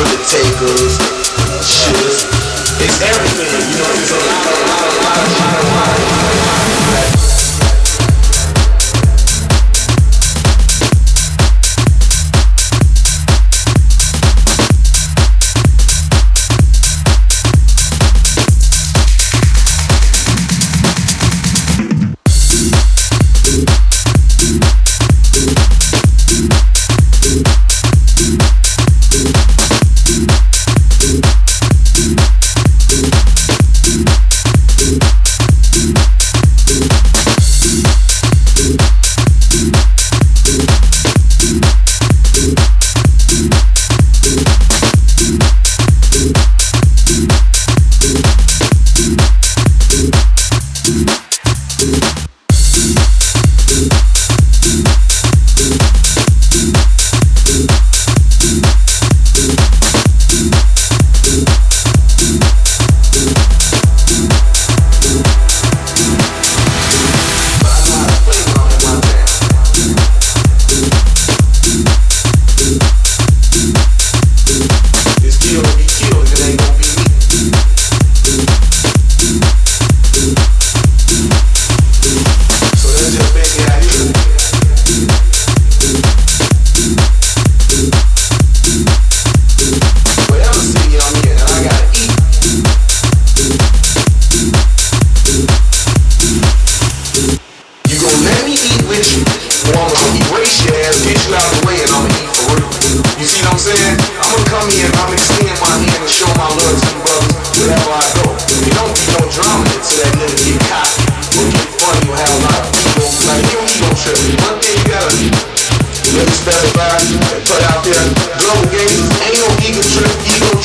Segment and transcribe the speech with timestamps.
[0.00, 0.96] undertakers,
[1.60, 2.24] shit.
[2.80, 4.89] It's everything, you know, there's a lot of, lot of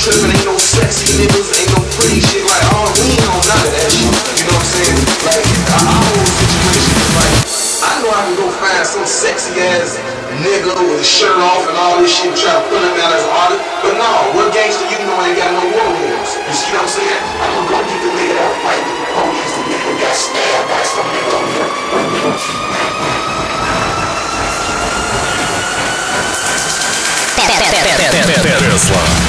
[0.05, 3.57] tripping, ain't no sexy niggas, ain't no pretty shit like all we ain't on none
[3.57, 4.05] of that shit.
[4.05, 5.01] You know what I'm saying?
[5.25, 5.41] Like
[5.81, 7.33] our whole want is like,
[7.81, 9.97] I know I can go find some sexy ass
[10.45, 13.25] nigga with his shirt off and all this shit try to put him out as
[13.25, 13.66] an artist.
[13.81, 16.37] But no, what gangster you know ain't got no war rooms.
[16.37, 17.22] You see what I'm saying?
[17.41, 20.85] I'm gonna go get the nigga that fight the police, the nigga got stabbed by
[20.85, 21.49] some nigga on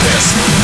[0.04, 0.55] Tesla.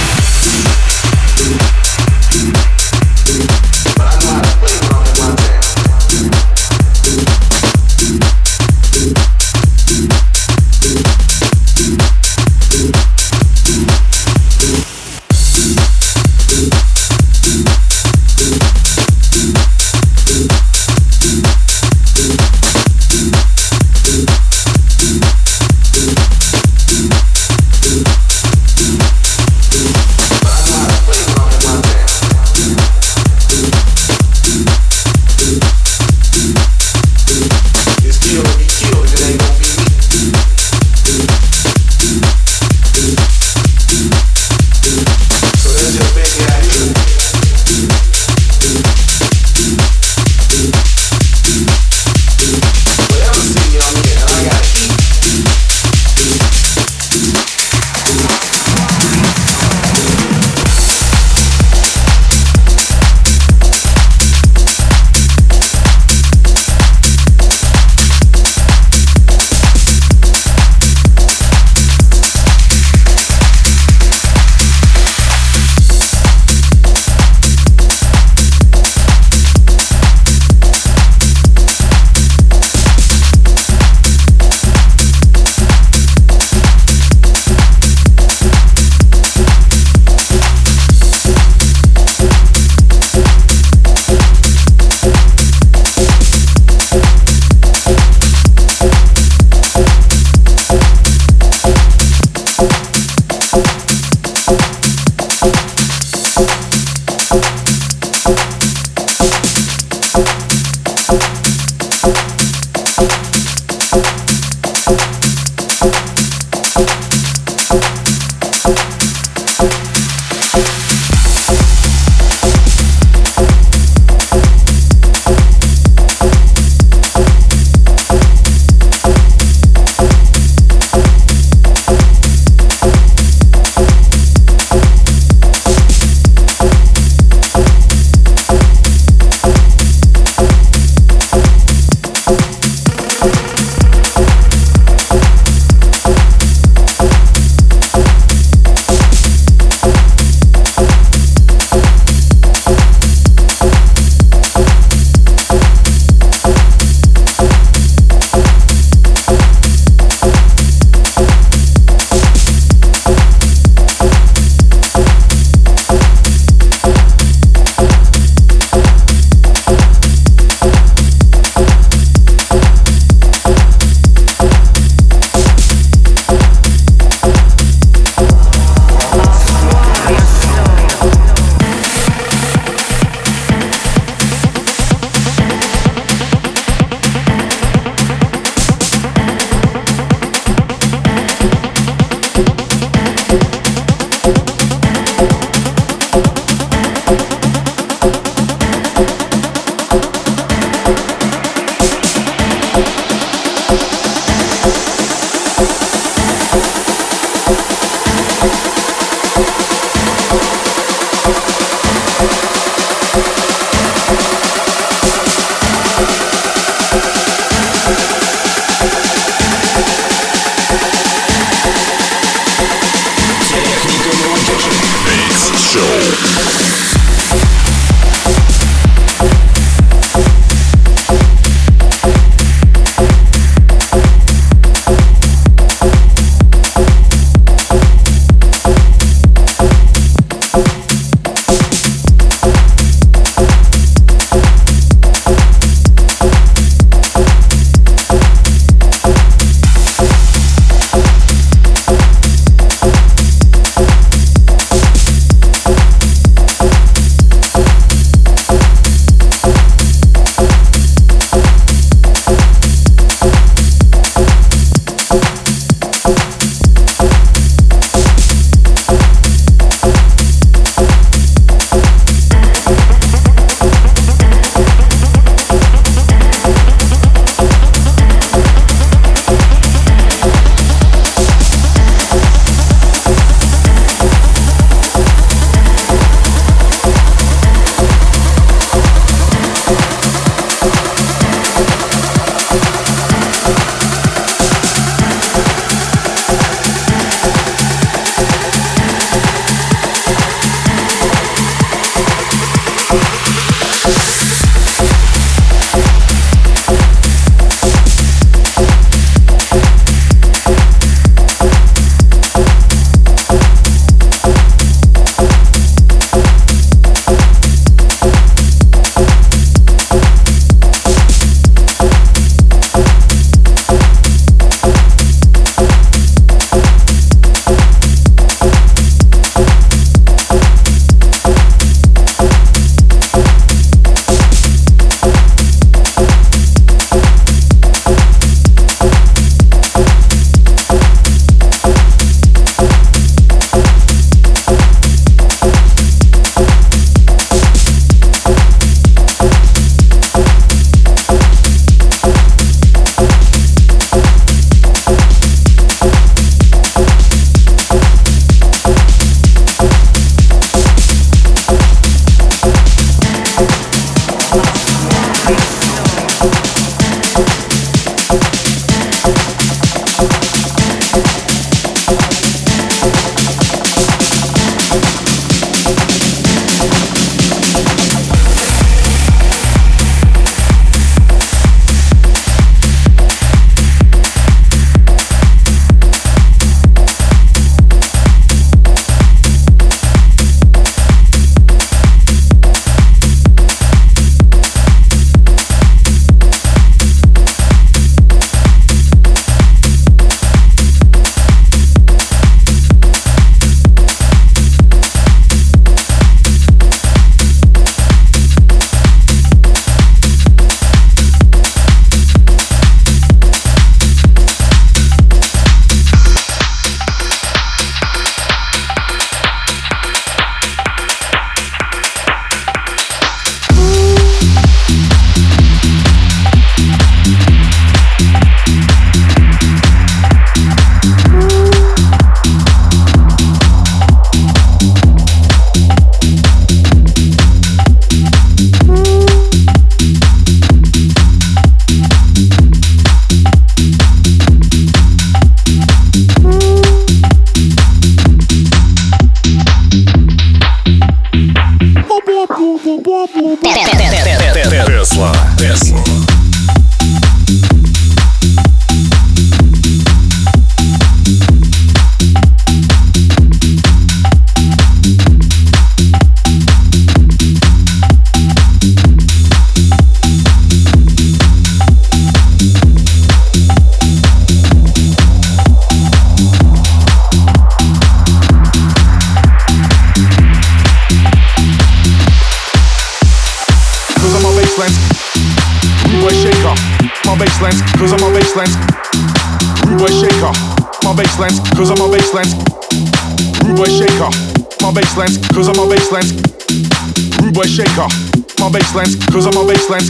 [498.53, 499.89] My baseline, cause I'm my baseline.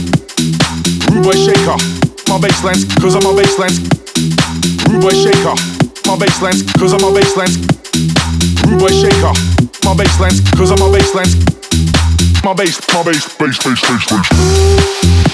[1.11, 1.75] Rude boy shaker,
[2.29, 3.75] my baseline, cause I'm my baseline.
[4.87, 5.55] Rude boy shaker,
[6.07, 7.53] my baseline, cause I'm my baseline.
[8.65, 9.33] Rude boy shaker,
[9.83, 11.53] my baseline, cause I'm my baseline
[12.43, 15.32] my bass, my bass, bass, bass, bass, bass.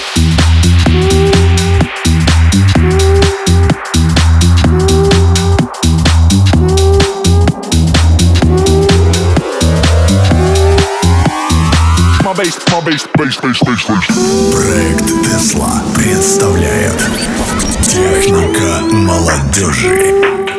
[14.54, 16.96] Проект Тесла представляет
[17.84, 20.59] Техника молодежи.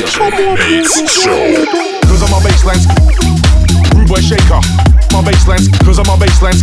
[0.00, 0.32] Cause I'm
[2.32, 2.80] a baseline
[3.94, 4.60] Rude boy shaker
[5.12, 6.56] My baseline Cause I'm a baseline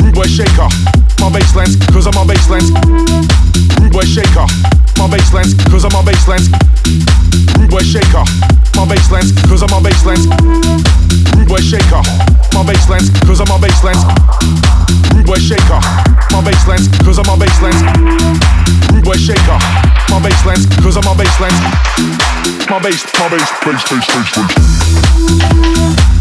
[0.00, 0.70] Rude boy shaker
[1.18, 2.70] My baseline Cause I'm a baseline
[3.80, 4.46] Rude boy shaker
[4.96, 6.46] My baseline Cause I'm a baseline
[7.58, 8.22] Rude boy shaker
[8.78, 10.22] My baseline Cause I'm a baseline
[11.34, 12.02] Rude boy shaker
[12.54, 13.98] My baseline Cause I'm a baseline
[15.16, 15.80] Rude boy shaker
[16.30, 19.58] My baseline Cause I'm a baseline Rude boy shaker
[20.10, 21.56] My baseline Cause I'm a baseline
[22.68, 26.19] My bass, my bass, bass, bass, bass, bass.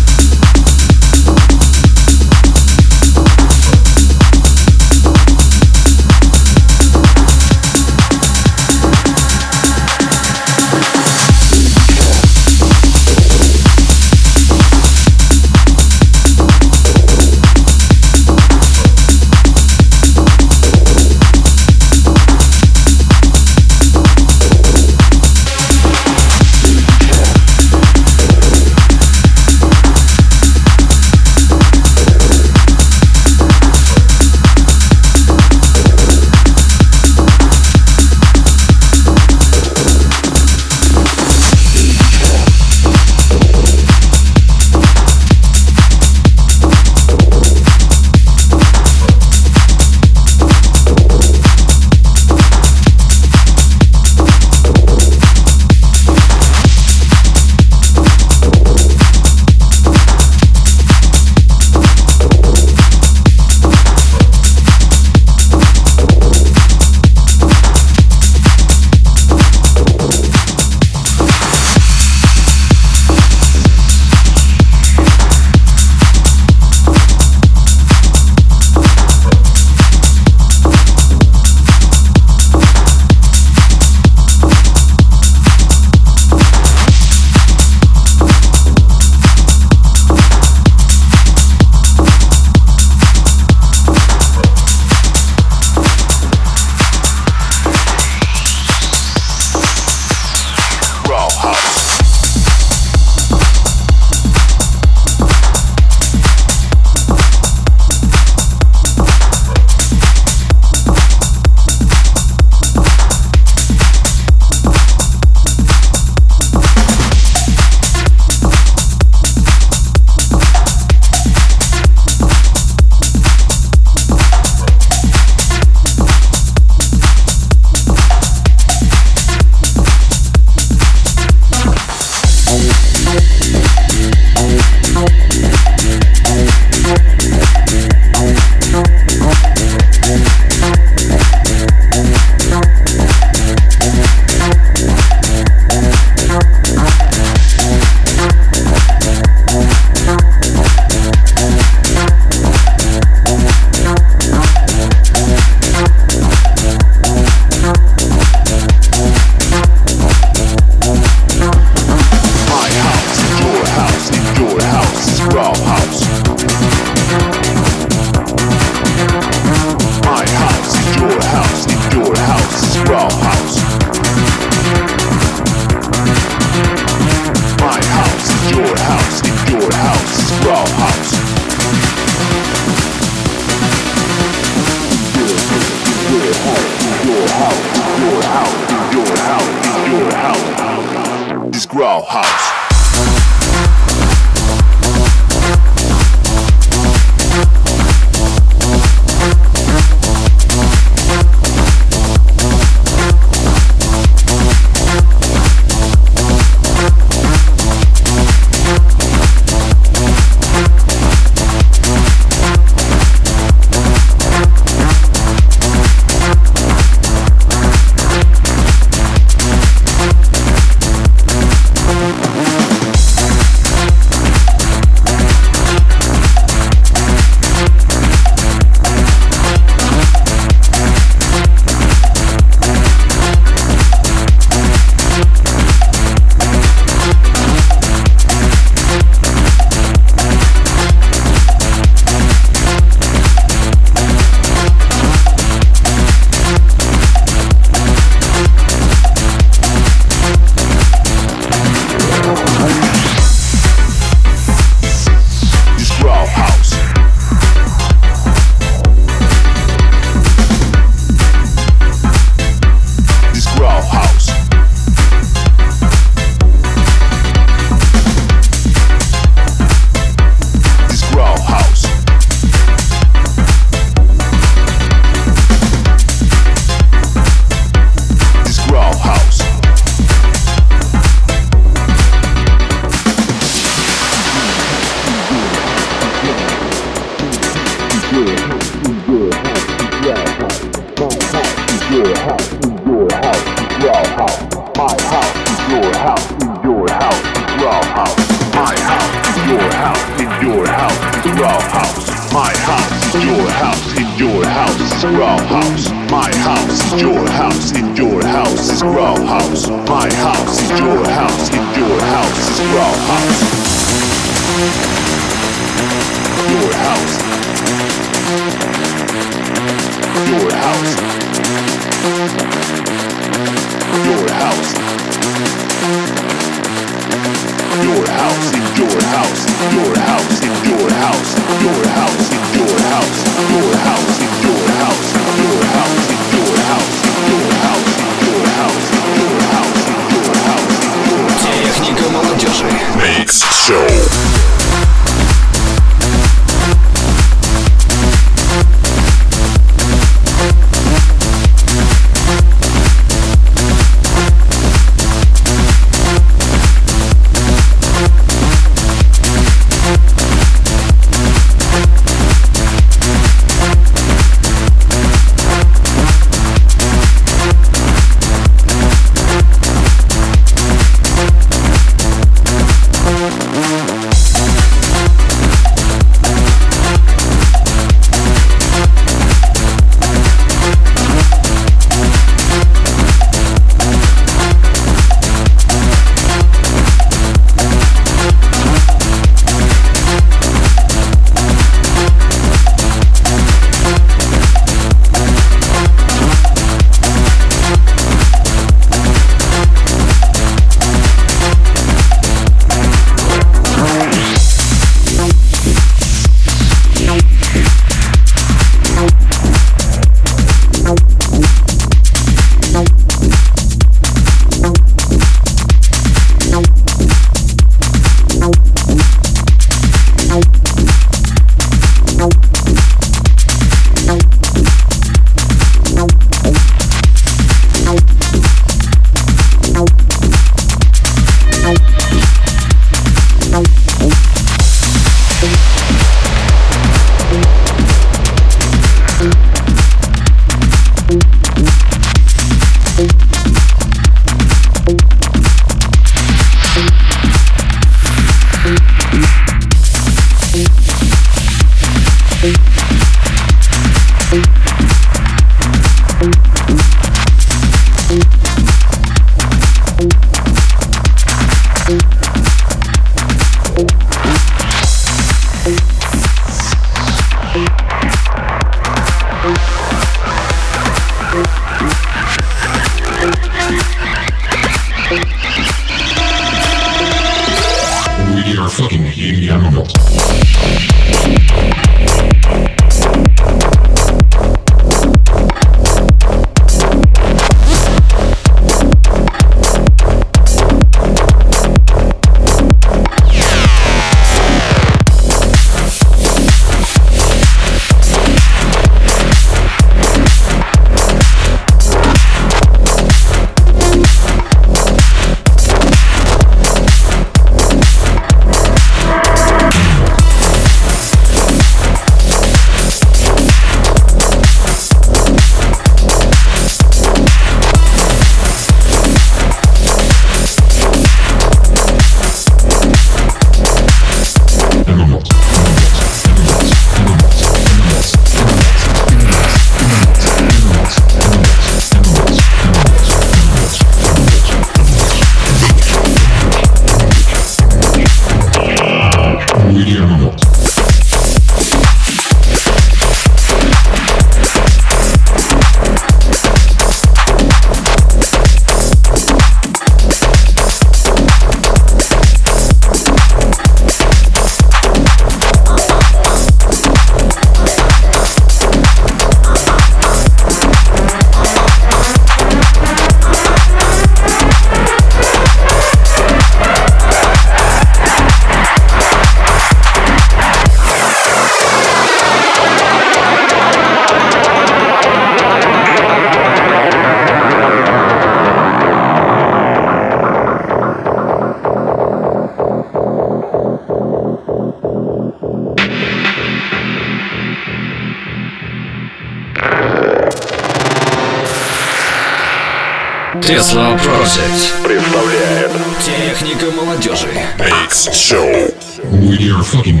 [593.46, 595.70] Tesla Project представляет
[596.04, 597.28] Техника молодежи
[597.58, 598.74] Mix Show
[599.12, 600.00] We are fucking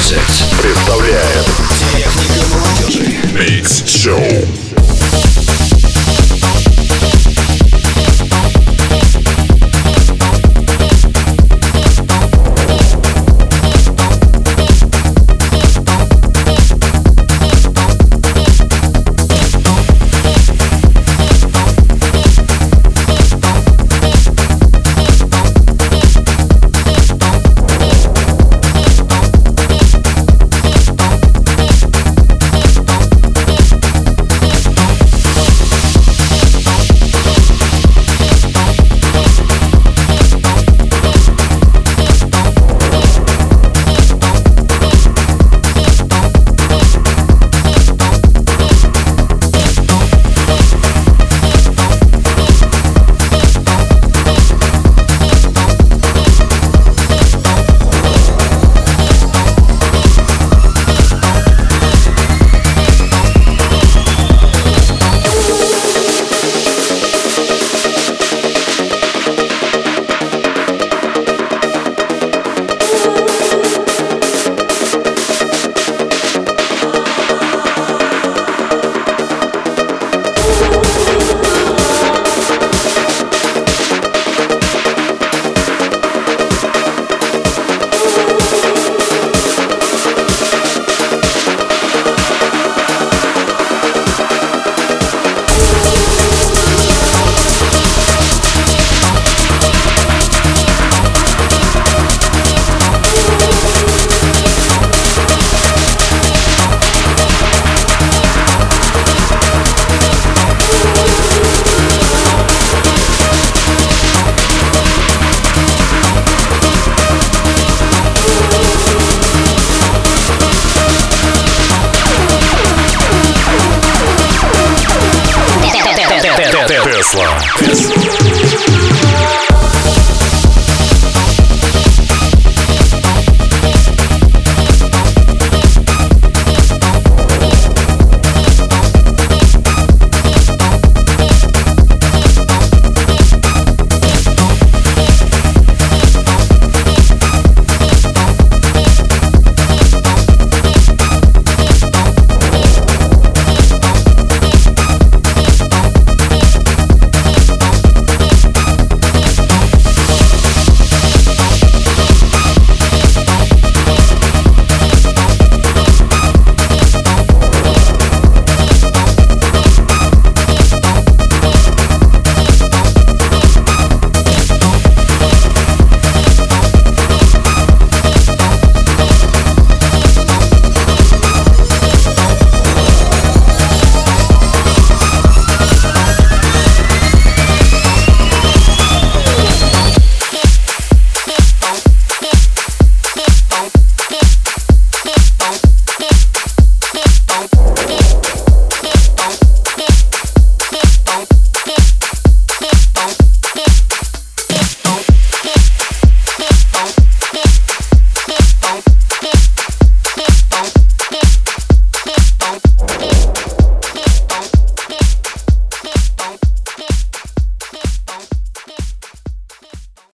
[0.00, 1.44] Classics представляет
[1.92, 4.69] Техника молодежи Микс Шоу.